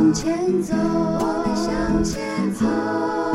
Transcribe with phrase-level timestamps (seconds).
[0.00, 3.29] 向前走，我们向前走。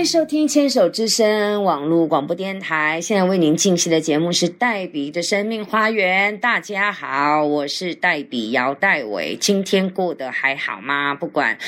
[0.00, 2.98] 迎收听牵手之声网络广播电台。
[3.02, 6.38] 现在为您进行的节目是黛比的生命花园。
[6.40, 9.36] 大家好，我是黛比姚黛伟。
[9.38, 11.14] 今天过得还好吗？
[11.14, 11.58] 不管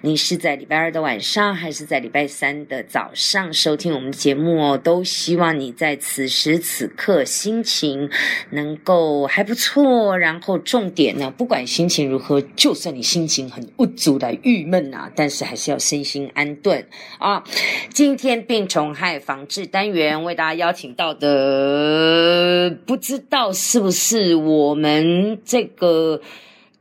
[0.00, 8.10] 你是在礼拜二的晚上，还是在礼拜三的早上收听我们的节目哦，都希望你在此时此刻心情
[8.50, 10.18] 能够还不错。
[10.18, 16.84] 然后重点呢，不管心情如何，就算你心情很不足的郁闷啊，但是还是要身心安顿
[17.18, 17.44] 啊。
[17.92, 26.20] 今天病虫害防治单元为大家邀请到的，不知道是不是我们这个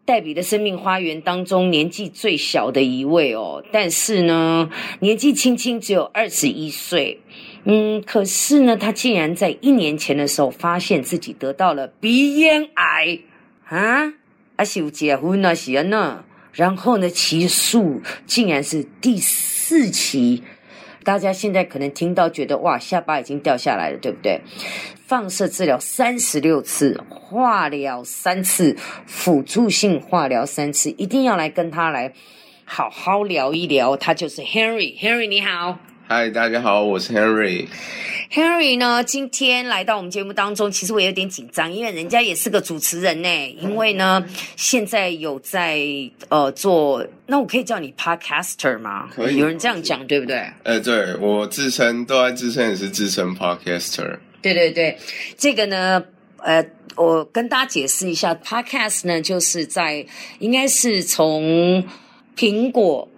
[0.04, 7.20] 黛比的生命花园当中年纪最小的一位哦，但是呢，年纪轻轻只有二十一岁。
[7.64, 13.20] 嗯，可是呢，他竟然在一年前的时候发现自己得到了鼻咽癌
[13.68, 14.14] 啊！
[14.58, 16.24] 啊，是有结婚啊，是安呢？
[16.52, 20.44] 然后呢，期数竟然是第四期。
[21.06, 24.42] 大家现在可能听到觉得哇，下巴已经掉下来了，对不对？
[25.06, 28.76] 放射治疗三十六次，化疗三次，
[29.06, 32.12] 辅助性化疗三次，一定要来跟他来
[32.66, 33.96] 好好聊一聊。
[33.96, 35.78] 他就是 Henry，Henry 你好。
[36.08, 37.66] 嗨，大家好，我是 Henry。
[38.32, 43.50] Henry 呢，今天来到我们节目当中，其实我有点紧张，因为人家也是个主持人呢。
[43.60, 44.24] 因为呢，
[44.56, 45.80] 现在有在
[46.30, 49.10] 呃做，那我可以叫你 Podcaster 吗？
[49.16, 50.46] 可以有人这样讲，对不对？
[50.62, 54.20] 呃，对我自称都在自称也是自称 Podcaster。
[54.44, 54.96] 对对对，
[55.36, 56.04] 这个呢，
[56.38, 56.64] 呃，
[56.96, 60.06] 我跟大家解释一下，Podcast 呢，就是在
[60.38, 61.84] 应该是从
[62.38, 63.10] 苹果。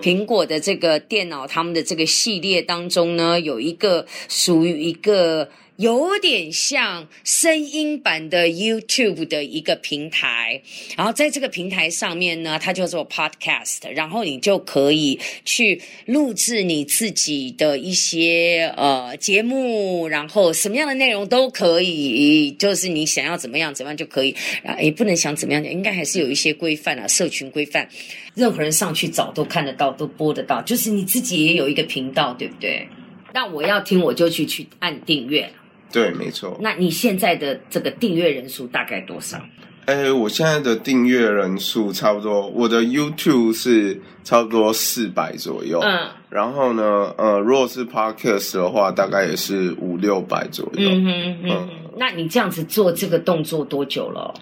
[0.00, 5.48] 苹果的这个电脑，他们的这个系列当中呢，有一个属于一个
[5.80, 10.60] 有点像声音版的 YouTube 的一个平台，
[10.94, 27.88] 然后在这个平台上面呢，它叫做 Podcast，然后你就可以去录制你自己的一些呃节目，然后什么样的内容都可以，就是你想要怎么样怎么样就可以，啊，也不能想怎么样，应该还是有一些规范啊，社群规范。
[28.34, 30.60] 任何人上去找都看得到，都播得到。
[30.60, 32.86] 就是你自己也有一个频道，对不对？
[33.32, 35.50] 那我要听，我就去去按订阅。
[35.92, 36.56] 对，没错。
[36.60, 39.38] 那你现在的这个订阅人数大概多少？
[39.86, 45.80] 哎，我现在的订阅人数差不多，我的 YouTube 是差不多四百左右。
[45.80, 50.88] 嗯然后呢，呃，如果是 Podcast 的话，大概也是五六百左右。
[50.88, 51.68] 嗯哼嗯哼。
[51.96, 54.32] 那你这样子做这个动作多久了？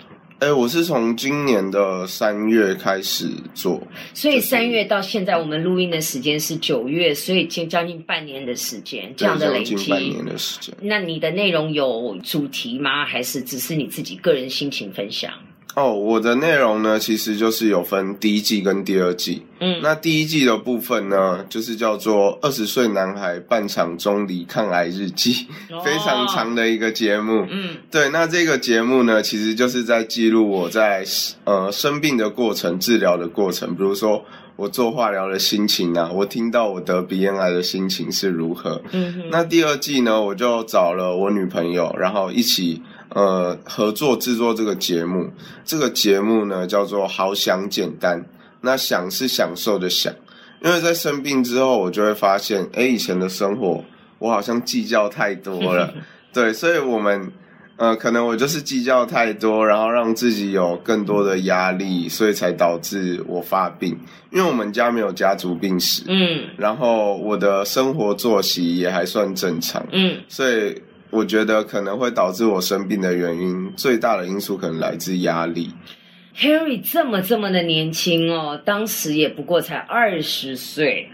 [0.41, 3.83] 哎，我是从今年的三月开始做，
[4.15, 9.75] 所以三月到现在，我们录音的时间是九月，所以将将近半年的时间，这样的累积。
[9.75, 10.73] 将近半年的时间。
[10.81, 13.05] 那你的内容有主题吗？
[13.05, 15.33] 还是只是你自己个人心情分享？
[15.79, 19.43] 哦，我的内容呢，其实就是有分第一季跟第二季。
[19.61, 25.33] 嗯，那第一季的部分呢，就是叫做《二十岁男孩半场中离抗癌日记》
[25.71, 27.47] 哦非常长的一个节目。
[27.49, 31.05] 嗯对，那这个节目呢，其实就是在记录我在
[31.45, 34.25] 呃生病的过程、治疗的过程，比如说
[34.57, 38.83] 我做化疗的心情啊，我听到我得鼻咽癌的心情是如何。
[38.91, 45.31] 嗯哼，那第二季呢，我就找了我女朋友，然后一起呃合作制作这个节目。
[45.65, 48.25] 这个节目呢叫做“好想简单”，
[48.63, 50.13] 那想是享受的想，
[50.63, 53.85] 因为在生病之后，我就会发现，哎，以前的生活
[54.19, 55.93] 我好像计较太多了，
[56.33, 57.31] 对，所以我们。
[57.81, 63.97] 呃，可能我就是计较太多，然后让自己有更多的压力，所以才导致我发病。
[64.33, 75.71] 因为我们家没有家族病史，嗯然后我的生活作息也还算正常，嗯所以我觉得可能会导致我生病的原因，最大的因素可能来自压力。
[76.37, 81.09] Harry 这么这么的年轻哦，当时也不过才二十岁。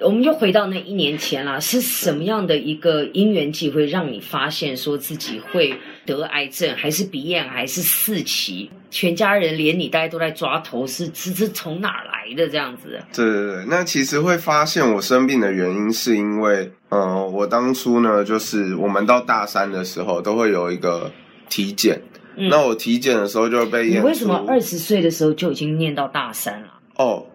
[0.00, 5.74] 我们就回到那一年前啦，是什么样的一个因缘际会让你发现说自己会
[6.06, 8.70] 得癌症，还是鼻咽癌，还是四期？
[8.90, 12.98] 全家人连你大家都在抓头，是是是从哪儿来的这样子？
[13.12, 21.10] 对对对，那其实会发现我生病的原因，是因为，呃，我当初呢，就是我们到大三的时候都会有一个
[21.50, 22.00] 体检，
[22.36, 26.68] 嗯那我体检的时候就会被验出，你为什么二十岁的时候就已经念到大三了？
[26.96, 27.26] 哦，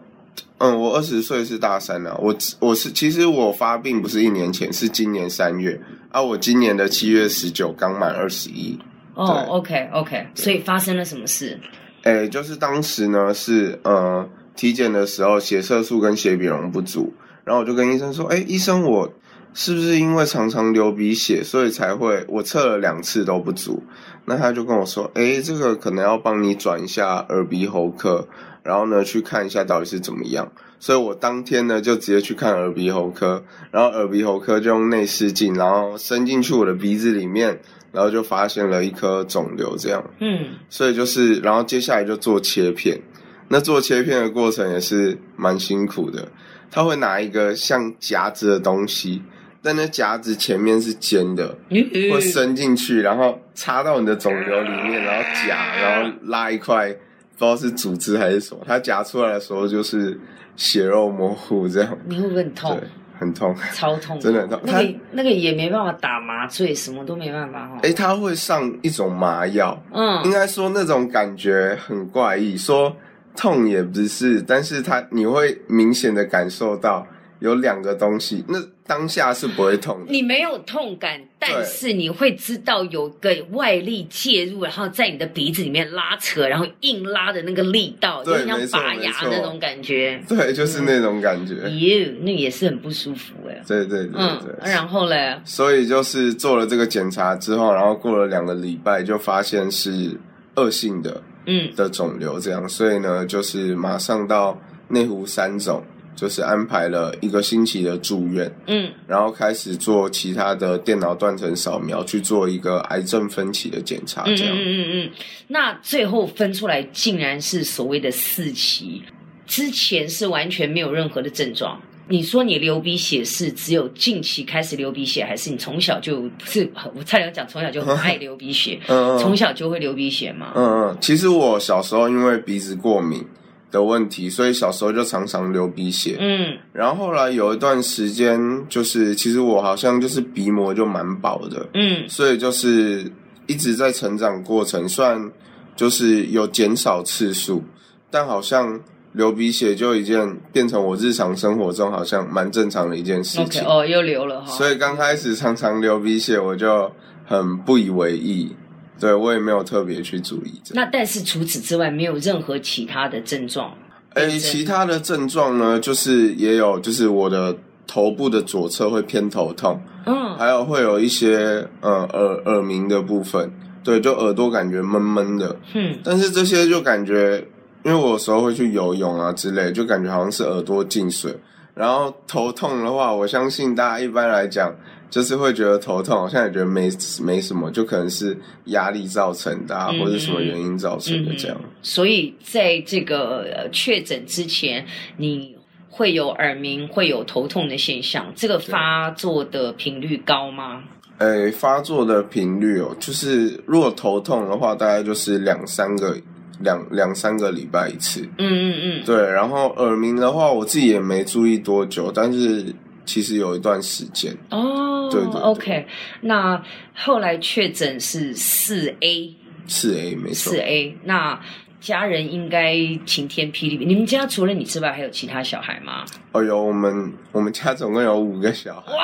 [0.57, 5.79] 嗯，我二十岁是大三啊，我我是其实我发病不是一年前，是今年三月
[6.09, 8.79] 啊，我今年的七月十九刚满二十一。
[9.15, 11.59] 哦对，OK OK，所以发生了什么事？
[12.03, 17.13] 诶，就是当时呢是呃体检的时候血色素跟血比容不足，
[17.43, 19.11] 然后我就跟医生说，诶，医生我
[19.53, 22.25] 是不是因为常常流鼻血，所以才会？
[22.27, 23.81] 我测了两次都不足。
[24.25, 28.27] 那他就跟我说，诶，这个可能要帮你转一下耳鼻喉科，
[28.63, 30.51] 然后呢去看一下到底是怎么样。
[30.79, 37.59] 所以我当天呢就直接去看耳鼻喉科，然后耳鼻喉科就用内视镜，然后伸进去我的鼻子里面，
[37.93, 40.03] 然后就发现了一颗肿瘤，这样。
[40.19, 42.99] 嗯，所以就是，然后接下来就做切片。
[43.47, 46.27] 那做切片的过程也是蛮辛苦的。
[46.71, 49.21] 他会拿一个像夹子的东西，
[49.61, 58.63] 但那夹子前面是尖的，会伸进去，然后插到你的肿瘤里面，然后夹，然后拉一块，不知道是组织还是什么。
[58.67, 60.19] 它夹出来的时候就是
[60.55, 62.89] 血肉模糊这样，你会不会很痛对？，
[63.25, 63.55] 很痛。
[63.73, 67.79] 超痛，真的很痛那个那个也没办法打麻醉，什么都没办法哈。
[67.83, 72.95] 诶，他会上一种麻药，嗯应嗯，该说那种感觉很怪异，说
[73.35, 77.05] 痛也不是，但是他你会明显的感受到
[77.43, 78.57] 有两个东西，那
[78.87, 80.05] 当下是不会痛的。
[80.09, 90.23] 你没有痛感，但是你会知道有个外力介入，然后在你的鼻子里面拉扯，然后硬拉的那个力道，有对点像拔牙那种感觉。
[90.25, 91.69] 对，就是那种感觉。
[91.71, 93.61] 耶，那也是很不舒服哎。
[93.67, 94.71] 对对对嗯对，。
[94.71, 100.17] 然后嘞，所以就是做了这个检查之后，然后过了两个礼拜，就发现是
[100.55, 104.57] 恶性的嗯的肿瘤，这样，所以呢，就是马上到
[104.87, 105.83] 内湖三总，
[106.15, 108.51] 就是安排了一个星期的住院。
[108.67, 114.55] 嗯，然后开始做其他的电脑断层扫描，去做一个癌症分期的检查，嗯这样。
[114.55, 115.11] 嗯嗯嗯，
[115.47, 119.01] 那最后分出来竟然是所谓的四期，
[119.45, 121.81] 之前是完全没有任何的症状。
[122.09, 126.69] 你说你流鼻血是只有近期开始流鼻血，还是你从小就不是？
[126.93, 130.51] 我差点讲从小就很爱 流鼻血，嗯从嗯小就会流鼻血吗？
[130.53, 133.25] 嗯嗯，其实我小时候因为鼻子过敏
[133.73, 136.15] 的问题，所以小时候就常常流鼻血。
[136.19, 138.39] 嗯然后后来有一段时间，
[138.69, 143.11] 就是其实我好像就是鼻膜就蛮薄的，嗯所以就是
[143.47, 145.31] 一直在成长过程，虽然
[145.75, 147.63] 就是有减少次数，
[148.11, 148.79] 但好像
[149.13, 153.63] 流鼻血就已经变成我日常生活中好像蛮正常的一件事情。
[153.65, 154.51] 哦，又流了哈。
[154.51, 156.91] 所以刚开始常常流鼻血，我就
[157.25, 158.55] 很不以为意，
[158.99, 160.73] 对我也没有特别去注意这。
[160.75, 163.73] 那但是除此之外，没有任何其他的症状。
[164.15, 167.55] 诶，病症其他的症状呢，就是也有，就是我的
[167.87, 173.51] 头部的左侧会偏头痛，嗯还有会有一些呃耳耳鸣的部分，
[173.83, 175.55] 对，就耳朵感觉闷闷的。
[175.73, 177.43] 嗯但是这些就感觉，
[177.83, 181.35] 因为我有时候会去游泳啊之类，就感觉好像是耳朵进水。
[181.75, 184.71] 然后头痛的话，我相信大家一般来讲
[185.13, 186.89] 就是会觉得头痛，好像也觉得没
[187.21, 191.61] 没什么，就可能是压力造成的、啊，嗯或者什么原因造成的这样。
[191.83, 194.83] 所以在这个呃确诊之前，
[195.17, 195.55] 你
[195.87, 200.81] 会有耳鸣、会有头痛的现象，这个发作的频率高吗？
[201.19, 206.17] 诶，发作的频率哦，就是如果头痛的话，大概就是两三个
[206.59, 208.21] 两两三个礼拜一次。
[208.39, 212.65] 嗯嗯嗯，对，然后耳鸣的话，我自己也没注意多久，但是
[213.05, 214.35] 其实有一段时间。
[214.49, 215.87] 哦，对对对 o k
[216.21, 216.61] 那
[216.95, 219.35] 后来确诊是四 A，
[219.67, 220.57] 四 A 没错四。
[220.59, 221.39] A，那
[221.79, 223.85] 家人应该晴天霹雳。
[223.85, 226.05] 你们家除了你之外，还有其他小孩吗？
[226.31, 228.91] 哦有，我们我们家总共有五个小孩。
[228.93, 228.99] 哇！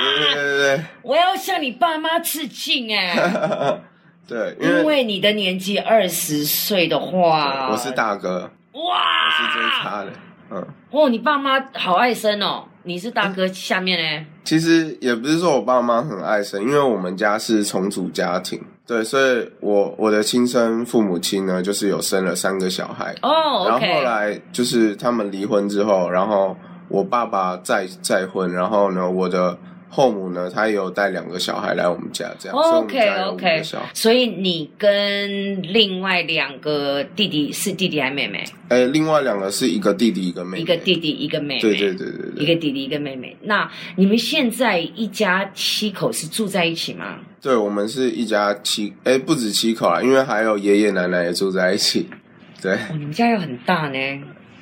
[0.00, 3.14] 对对对我要向你爸妈致敬哎，
[4.26, 10.12] 对，对，因为你的年纪二十岁的话，我是大哥，哇我，是最差的。
[10.52, 14.26] 嗯，哦，你爸妈好爱生哦，你是大哥，下面呢？
[14.44, 26.56] 其实也不是说我爸妈很爱生，因为我们家是重组家庭，对，所以我我的亲生父母亲呢，就是有生了三个小孩，哦然后后来就是他们离婚之后，然后
[26.88, 29.56] 我爸爸再再婚，然后呢，我的
[29.92, 33.62] 后母呢，她也有带两个小孩来我们家，这样，OK OK。
[33.92, 38.44] 所以你跟另外两个弟弟是弟弟还是妹妹？
[38.68, 41.60] 哎，另外两个是一个弟弟一个妹妹，一个弟弟，一个妹妹。
[41.60, 43.36] 对对对对对，一个弟弟，一个妹妹。
[43.42, 47.18] 那你们现在一家七口是住在一起吗？
[47.42, 52.08] 对我们是一家七，哎，不止七口啊，因为还有爷爷奶奶也住在一起。
[52.62, 53.98] 对，哦，你们家又很大呢。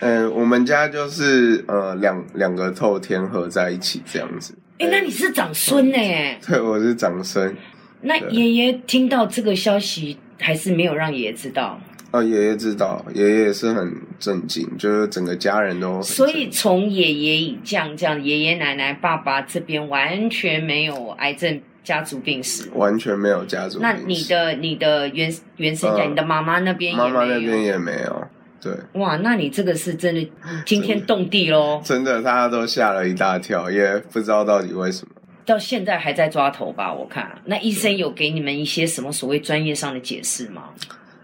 [0.01, 4.55] 嗯，我们家就是呃两两个透天合在一起这样子。
[4.79, 5.97] 哎，那你是长孙呢？
[6.47, 7.55] 对，我是长孙。
[8.01, 11.81] 那爷爷听到这个消息，还是没有让爷爷知道。
[12.13, 16.01] 哦，爷爷知道，爷爷也是很震惊，就是整个家人都。
[16.01, 22.71] 所以从爷爷以降这样，爷爷奶奶、爸爸这边完全没有癌症家族病史。
[22.75, 23.95] 完全没有家族病史。
[23.97, 28.28] 那你的你的原原生家，嗯你的妈妈那边也妈妈那边也没有。
[28.61, 30.31] 对，哇，那你这个是真的
[30.67, 31.81] 惊天动地喽！
[31.85, 35.13] 真的大家都吓了一大跳，也不知道到底为什么。
[35.47, 36.93] 到现在还在抓头吧？
[36.93, 40.65] 我看那医生有给你们一些什么所谓专业上的解释吗？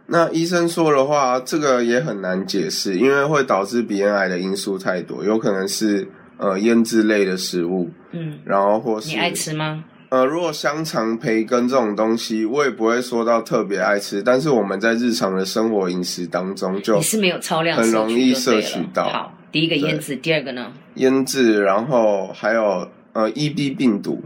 [0.07, 9.85] 那医生说的话，这个也很难解释，因为会导致鼻咽癌的因素太多，有可能是呃腌制类的食物，嗯，然后或是你爱吃吗？
[10.11, 20.73] 呃，如果香肠、培根这种东西，我也不会说到特别爱吃，但是我们在日常的生活饮食当中就你是没有超量很容易摄摄取到好，第一个腌制，第二个呢？
[20.95, 24.23] 腌制，然后还有呃 EB 病毒。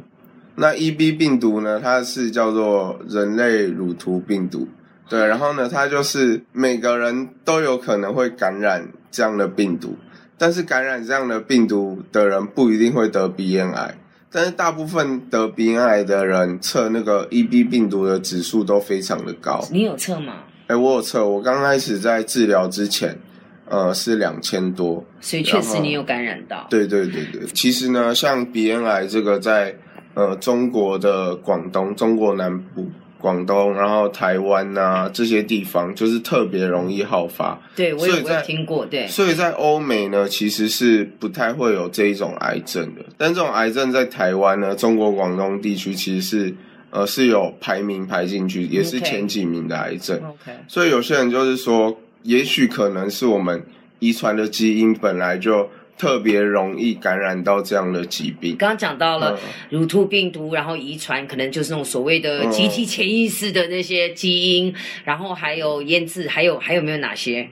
[0.61, 4.67] 那 EB 病毒呢，它是叫做人类乳突病毒，
[5.09, 9.97] 对，然后呢，它就是每个人都有可能会感染这样的病毒，
[10.37, 13.95] 但是感染这样的病毒的人不一定会得鼻咽癌，
[14.31, 19.67] 但是大部分得鼻咽癌的人测那个 EB 病毒的指数都非常的高。
[19.73, 20.45] 你有测吗？
[20.67, 23.19] 哎，我有测，我刚开始在治疗之前，
[23.67, 25.03] 呃，是两千多。
[25.21, 26.67] 所以确实你有感染到。
[26.69, 29.75] 对对对对，其实呢，像鼻咽癌这个在
[30.13, 32.87] 呃中国的广东、中国南部、
[33.21, 37.61] 广东，然后台湾呐、这些地方，就是特别容易好发。
[37.75, 43.03] 对，我有我有所以在听过，对，所以在欧美呢，其实是不太会有这一种癌症的。
[43.17, 46.55] 但这种癌症在台湾呢，中国广东地区其实是
[46.91, 50.17] 呃是有排名排进去，也是前几名的癌症。
[50.19, 53.63] OK，所以有些人就是说，也许可能是我们
[53.99, 55.69] 遗传的基因本来就
[55.99, 58.57] 特别容易感染到这样的疾病。
[58.57, 59.79] 刚刚讲到了嗯。
[59.81, 62.51] 乳突病毒，然后遗传可能就是那种所谓的嗯。
[62.51, 64.73] 集体潜意识的那些基因，
[65.05, 67.49] 然后还有腌制，还有还有没有哪些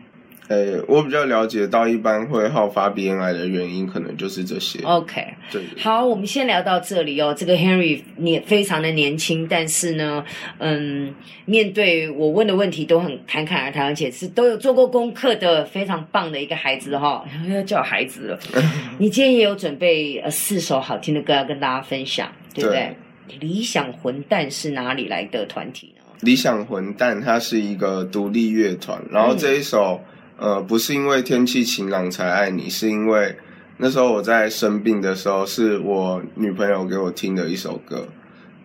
[0.48, 4.78] 呃，我比较了解到，一般会好发鼻咽癌的原因，可能就是这些。
[4.84, 7.34] ？OK，对，好，我们先聊到这里哦。
[7.36, 10.24] 这个 Henry 年非常的年轻，但是呢，
[10.58, 11.14] 嗯，
[11.46, 18.38] 面对我问的问题都很侃侃而谈，而且是都有做过功课的，非常棒的一个孩子哈、要叫孩子了。
[18.98, 22.94] 你今天也有准备呃四首好听的歌要跟大家分享，对不对？
[23.40, 26.04] 理想混蛋是哪里来的团体呢？
[26.20, 30.00] 理想混蛋它是一个独立乐团，然后这一首、
[30.38, 33.36] 呃不是因为天气晴朗才爱你，是因为
[33.78, 38.06] 那时候我在生病的时候，是我女朋友给我听的一首歌。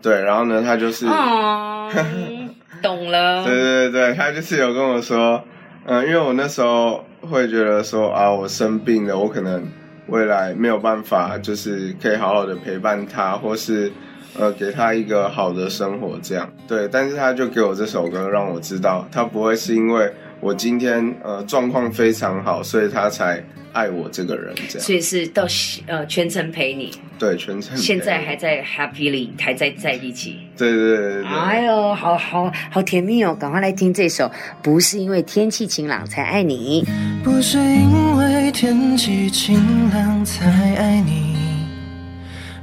[0.01, 1.05] 对，然后呢，她就是。
[1.05, 1.89] 哦，
[2.81, 3.45] 懂了。
[3.45, 5.43] 对对对，她就是有跟我说，
[5.85, 9.63] 嗯、因为我那时候会觉得说啊，我生病了，我可能
[10.07, 13.91] 未来没有办法，就是可以好好的陪伴她，或是
[14.39, 16.51] 呃给他一个好的生活这样。
[16.67, 23.41] 对，但是他就给我这首歌，让我知道他不会是因为我今天呃状况非常好，所以他才
[23.73, 24.85] 爱我这个人这样。
[24.85, 25.45] 所以是到
[25.85, 30.39] 呃全程陪你，对，全程陪现在还在 happily 还在在一起。
[30.57, 31.25] 对对对对对。
[31.27, 33.33] 哎呦，好好好甜蜜哦！
[33.39, 34.25] 赶快来听这首
[34.63, 36.83] 《不是因为天气晴朗才爱你》。
[37.23, 39.55] 不是因为天气晴
[39.91, 41.35] 朗才爱你，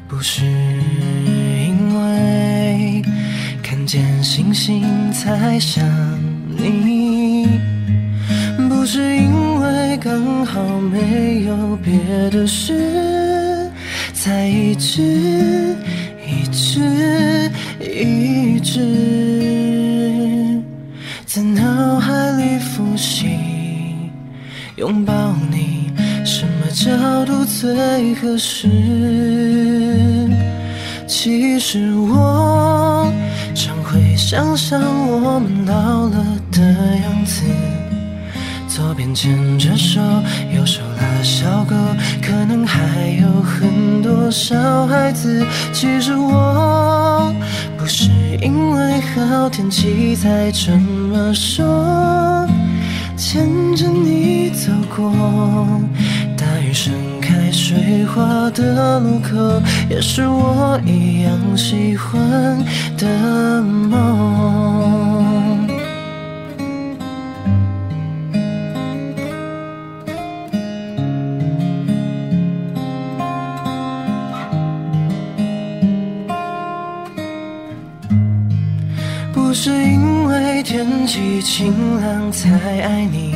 [0.08, 3.02] 不是因为
[3.62, 4.82] 看见星星
[5.12, 5.86] 才想
[10.00, 11.98] 刚好没有别
[12.30, 13.68] 的事，
[14.14, 15.76] 才一直
[16.24, 17.50] 一直
[17.80, 20.62] 一直
[21.26, 23.38] 在脑海里复习。
[24.76, 25.90] 拥抱你，
[26.24, 28.68] 什么角度最合适？
[31.08, 33.12] 其实我
[33.54, 37.42] 常会想象我们老了的样子，
[38.78, 40.00] 左边牵着手，
[40.54, 41.74] 右手拉小狗，
[42.22, 45.44] 可能还有很多小孩子。
[45.72, 47.34] 其实我
[47.76, 48.08] 不是
[48.40, 52.46] 因为好天气才这么说。
[53.16, 55.12] 牵着你走过
[56.36, 62.64] 大雨盛开水花的路口，也是我一样喜欢
[62.96, 64.07] 的梦。
[81.40, 82.50] 晴朗才
[82.82, 83.34] 爱你，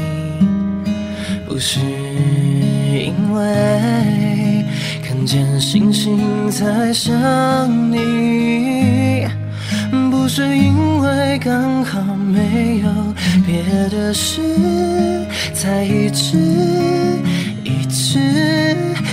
[1.46, 4.64] 不是因为
[5.02, 7.12] 看见星星才想
[7.90, 9.26] 你，
[10.10, 12.88] 不是因为刚好没有
[13.46, 14.40] 别的事，
[15.54, 16.36] 才一直
[17.64, 18.18] 一直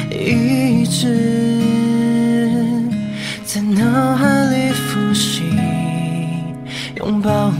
[0.09, 1.07] 一直
[3.45, 5.43] 在脑海里复习。
[6.97, 7.53] 拥抱，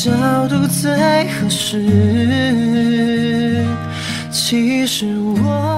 [0.00, 0.92] 角度最
[1.28, 1.82] 合适？
[4.30, 5.77] 其实我